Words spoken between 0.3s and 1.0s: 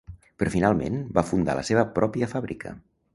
Però finalment